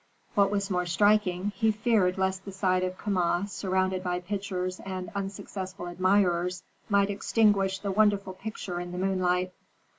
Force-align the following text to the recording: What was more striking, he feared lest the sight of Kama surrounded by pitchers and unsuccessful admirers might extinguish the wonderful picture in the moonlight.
What 0.33 0.49
was 0.49 0.71
more 0.71 0.87
striking, 0.87 1.51
he 1.55 1.69
feared 1.71 2.17
lest 2.17 2.43
the 2.43 2.51
sight 2.51 2.83
of 2.83 2.97
Kama 2.97 3.45
surrounded 3.47 4.03
by 4.03 4.19
pitchers 4.19 4.79
and 4.79 5.11
unsuccessful 5.13 5.85
admirers 5.87 6.63
might 6.89 7.11
extinguish 7.11 7.77
the 7.77 7.91
wonderful 7.91 8.33
picture 8.33 8.79
in 8.79 8.93
the 8.93 8.97
moonlight. 8.97 9.53